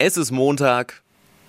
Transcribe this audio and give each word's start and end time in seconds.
Es 0.00 0.16
ist 0.16 0.30
Montag 0.30 1.02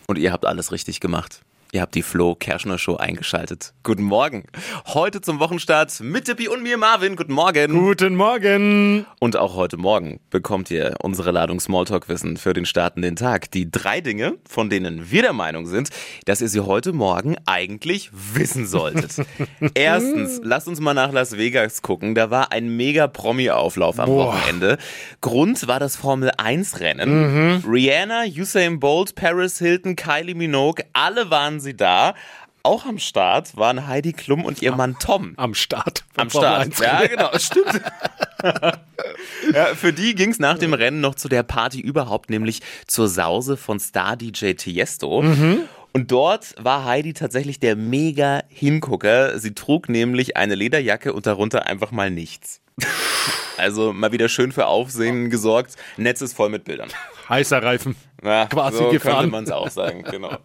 und 0.08 0.18
ihr 0.18 0.32
habt 0.32 0.44
alles 0.44 0.72
richtig 0.72 1.00
gemacht. 1.00 1.44
Ihr 1.72 1.82
habt 1.82 1.94
die 1.94 2.02
Flo 2.02 2.34
Kerschner 2.34 2.80
Show 2.80 2.96
eingeschaltet. 2.96 3.74
Guten 3.84 4.02
Morgen. 4.02 4.46
Heute 4.88 5.22
zum 5.22 5.40
Wochenstart 5.40 6.00
mit 6.00 6.26
Tippi 6.26 6.48
und 6.48 6.64
mir 6.64 6.80
Marvin. 6.80 7.16
Guten 7.16 7.34
Morgen. 7.34 7.72
Guten 7.78 8.16
Morgen. 8.16 9.06
Und 9.20 9.36
auch 9.36 9.54
heute 9.54 9.78
Morgen 9.78 10.20
bekommt 10.32 10.72
ihr 10.72 10.96
unsere 11.04 11.30
Ladung 11.30 11.60
Smalltalk-Wissen 11.60 12.38
für 12.38 12.54
den 12.54 12.66
startenden 12.66 13.16
Tag. 13.16 13.52
Die 13.52 13.70
drei 13.70 14.02
Dinge, 14.02 14.40
von 14.50 14.72
denen 14.72 15.12
wir 15.12 15.22
der 15.22 15.34
Meinung 15.34 15.68
sind, 15.68 15.90
dass 16.26 16.42
ihr 16.42 16.48
sie 16.48 16.62
heute 16.62 16.92
Morgen 16.92 17.36
eigentlich 17.46 18.10
wissen 18.14 18.66
solltet. 18.66 19.18
Erstens, 19.76 20.42
lasst 20.44 20.68
uns 20.68 20.80
mal 20.80 20.96
nach 20.96 21.12
Las 21.12 21.38
Vegas 21.38 21.84
gucken. 21.84 22.16
Da 22.16 22.32
war 22.32 22.52
ein 22.52 22.76
mega 22.78 23.06
Promi-Auflauf 23.06 24.00
am 24.00 24.08
Boah. 24.08 24.34
Wochenende. 24.34 24.80
Grund 25.22 25.68
war 25.68 25.80
das 25.80 25.96
Formel-1-Rennen. 25.98 27.64
Rihanna, 27.64 28.24
Usain 28.26 28.80
Bolt, 28.80 29.14
Paris 29.14 29.60
Hilton, 29.60 29.96
Kylie 29.96 30.34
Minogue, 30.34 30.84
alle 30.94 31.30
waren 31.30 31.59
sie 31.60 31.76
da. 31.76 32.14
Auch 32.62 32.86
am 32.86 33.00
Start 33.00 33.56
waren 33.56 33.88
Heidi 33.88 34.12
Klum 34.12 34.44
und 34.44 34.62
ihr 34.62 34.76
Mann 34.76 34.98
Tom. 35.00 35.34
Am 35.38 35.54
Start. 35.54 36.04
Am 36.18 36.30
Start. 36.30 36.66
1. 36.68 36.80
Ja, 36.80 37.08
genau, 37.08 37.30
stimmt. 37.40 37.82
ja, 39.54 39.66
für 39.76 39.94
die 39.94 40.14
ging 40.14 40.32
es 40.32 40.40
nach 40.40 40.58
dem 40.58 40.74
Rennen 40.74 41.00
noch 41.00 41.16
zu 41.16 41.30
der 41.30 41.44
Party 41.44 41.80
überhaupt, 41.80 42.30
nämlich 42.30 42.62
zur 42.86 43.08
Sause 43.08 43.56
von 43.56 43.80
Star-DJ 43.80 44.54
Tiesto. 44.54 45.24
Und 45.92 46.12
dort 46.12 46.54
war 46.64 46.86
Heidi 46.86 47.14
tatsächlich 47.14 47.60
der 47.60 47.76
mega 47.76 48.44
Hingucker. 48.50 49.40
Sie 49.40 49.54
trug 49.56 49.90
nämlich 49.90 50.38
eine 50.38 50.56
Lederjacke 50.56 51.14
und 51.14 51.26
darunter 51.26 51.66
einfach 51.66 51.92
mal 51.92 52.12
nichts. 52.12 52.62
Also 53.58 53.92
mal 53.92 54.14
wieder 54.14 54.30
schön 54.30 54.54
für 54.54 54.68
Aufsehen 54.68 55.30
gesorgt. 55.30 55.76
Netz 55.98 56.22
ist 56.22 56.34
voll 56.34 56.48
mit 56.48 56.64
Bildern. 56.64 56.88
Heißer 57.28 57.62
Reifen. 57.62 57.98
Ja, 58.24 58.46
Quasi 58.46 58.78
so 58.78 58.90
gefahren. 58.90 59.16
könnte 59.16 59.32
man 59.32 59.44
es 59.44 59.52
auch 59.52 59.70
sagen, 59.70 60.04
genau. 60.04 60.38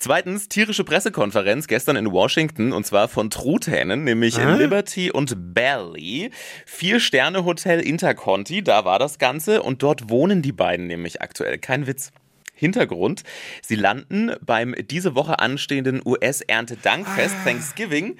Zweitens, 0.00 0.48
tierische 0.48 0.84
Pressekonferenz 0.84 1.66
gestern 1.66 1.96
in 1.96 2.12
Washington 2.12 2.72
und 2.72 2.86
zwar 2.86 3.08
von 3.08 3.30
Truthähnen, 3.30 4.04
nämlich 4.04 4.38
in 4.38 4.56
Liberty 4.56 5.10
und 5.10 5.54
Belly. 5.54 6.30
Vier-Sterne-Hotel 6.66 7.80
Interconti, 7.80 8.62
da 8.62 8.84
war 8.84 9.00
das 9.00 9.18
Ganze 9.18 9.60
und 9.62 9.82
dort 9.82 10.08
wohnen 10.08 10.40
die 10.40 10.52
beiden 10.52 10.86
nämlich 10.86 11.20
aktuell. 11.20 11.58
Kein 11.58 11.86
Witz. 11.88 12.12
Hintergrund, 12.54 13.22
sie 13.62 13.76
landen 13.76 14.32
beim 14.40 14.74
diese 14.90 15.14
Woche 15.14 15.38
anstehenden 15.38 16.00
US-Erntedankfest 16.04 17.36
Thanksgiving 17.44 18.16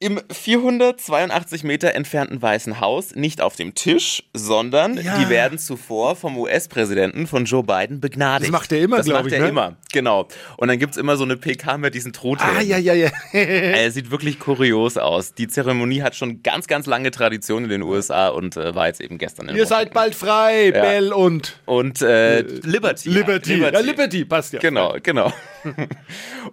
im 0.00 0.20
482 0.30 1.64
Meter 1.64 1.94
entfernten 1.94 2.40
Weißen 2.40 2.80
Haus 2.80 3.14
nicht 3.14 3.40
auf 3.40 3.56
dem 3.56 3.74
Tisch, 3.74 4.22
sondern 4.32 4.96
Ja. 4.98 5.18
die 5.18 5.28
werden 5.28 5.58
zuvor 5.58 6.16
vom 6.16 6.36
US-Präsidenten 6.38 7.26
von 7.26 7.44
Joe 7.44 7.62
Biden 7.62 8.00
begnadigt. 8.00 8.52
Das 8.52 8.52
macht 8.60 8.72
er 8.72 8.80
immer, 8.80 8.98
Das 8.98 9.06
glaub 9.06 9.18
macht 9.18 9.28
ich, 9.28 9.32
er 9.34 9.40
ne? 9.42 9.48
immer, 9.48 9.76
genau. 9.92 10.28
Und 10.56 10.68
dann 10.68 10.78
gibt's 10.78 10.96
immer 10.96 11.16
so 11.16 11.24
eine 11.24 11.36
PK 11.36 11.78
mit 11.78 11.94
diesen 11.94 12.12
Truthähnen. 12.12 12.56
Ah, 12.56 12.60
ja, 12.60 12.78
ja, 12.78 12.94
ja. 12.94 13.10
Er 13.32 13.90
sieht 13.92 14.10
wirklich 14.10 14.38
kurios 14.38 14.96
aus. 14.96 15.34
Die 15.34 15.48
Zeremonie 15.48 16.02
hat 16.02 16.14
schon 16.14 16.42
ganz, 16.42 16.66
ganz 16.66 16.86
lange 16.86 17.10
Tradition 17.10 17.64
in 17.64 17.70
den 17.70 17.82
USA 17.82 18.28
und 18.28 18.56
äh, 18.56 18.74
war 18.74 18.86
jetzt 18.88 19.00
eben 19.00 19.18
gestern 19.18 19.48
in 19.48 19.56
Ihr 19.56 19.66
seid 19.66 19.92
bald 19.94 20.14
frei, 20.14 20.70
Bell 20.72 21.12
und 21.12 21.58
Und 21.66 22.02
äh, 22.02 22.40
Liberty. 22.40 23.08
Liberty. 23.08 23.56
Ja, 23.60 23.80
Liberty, 23.80 24.24
passt 24.24 24.52
ja. 24.52 24.60
Genau, 24.60 24.96
genau. 25.02 25.32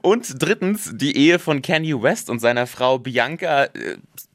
Und 0.01 0.41
drittens, 0.41 0.91
die 0.93 1.15
Ehe 1.17 1.39
von 1.39 1.61
Kanye 1.61 2.01
West 2.01 2.29
und 2.29 2.39
seiner 2.39 2.67
Frau 2.67 2.97
Bianca 2.99 3.65
äh, 3.65 3.69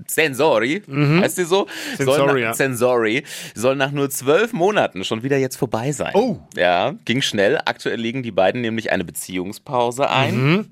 Sensori, 0.06 0.83
heißt 0.88 1.36
sie 1.36 1.44
so? 1.44 1.66
Mhm. 1.66 1.96
Sensori, 1.96 2.16
soll 2.16 2.27
nach, 2.27 2.36
ja. 2.36 2.55
Sensori, 2.55 3.24
soll 3.55 3.77
nach 3.77 3.91
nur 3.91 4.10
zwölf 4.10 4.52
Monaten 4.52 5.05
schon 5.05 5.22
wieder 5.22 5.38
jetzt 5.38 5.56
vorbei 5.56 5.92
sein. 5.92 6.12
Oh. 6.14 6.38
Ja, 6.56 6.94
ging 7.05 7.22
schnell. 7.22 7.58
Aktuell 7.64 8.00
legen 8.00 8.22
die 8.22 8.30
beiden 8.33 8.60
nämlich 8.60 8.92
eine 8.92 9.05
Beziehungspause 9.05 10.08
ein. 10.10 10.36
Mhm. 10.52 10.66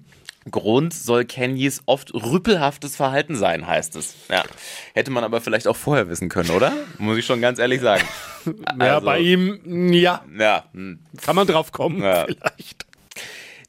Grund 0.51 0.93
soll 0.93 1.25
Kenyes 1.25 1.81
oft 1.87 2.13
rüpelhaftes 2.13 2.97
Verhalten 2.97 3.35
sein, 3.35 3.67
heißt 3.67 3.97
es. 3.97 4.15
Ja. 4.31 4.43
Hätte 4.93 5.11
man 5.11 5.25
aber 5.25 5.41
vielleicht 5.41 5.67
auch 5.67 5.75
vorher 5.77 6.11
wissen 6.11 6.29
können, 6.29 6.51
oder? 6.51 6.71
Muss 6.99 7.17
ich 7.17 7.25
schon 7.25 7.41
ganz 7.41 7.59
ehrlich 7.59 7.81
sagen. 7.81 8.05
Ja, 8.79 8.97
Also- 8.97 9.07
bei 9.07 9.21
ihm, 9.21 9.91
ja, 9.95 10.23
Ja, 10.39 10.65
kann 11.23 11.35
man 11.35 11.47
drauf 11.47 11.73
kommen, 11.73 12.03
Ja. 12.03 12.27
vielleicht. 12.27 12.84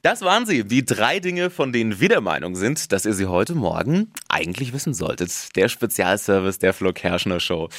Das 0.06 0.22
waren 0.22 0.46
sie, 0.46 0.64
die 0.64 0.86
drei 0.86 1.20
Dinge, 1.20 1.50
von 1.50 1.74
denen 1.74 2.00
wir 2.00 2.10
der 2.10 2.22
Meinung 2.22 2.56
sind, 2.56 2.92
dass 2.92 3.08
ihr 3.08 3.14
sie 3.14 3.26
heute 3.26 3.56
Morgen 3.56 4.12
eigentlich 4.30 4.72
wissen 4.72 4.94
solltet. 4.94 5.56
Der 5.56 5.68
Spezialservice 5.68 6.60
der 6.60 6.74
Flo 6.74 6.94
Kerschner 6.94 7.40
Show. 7.40 7.70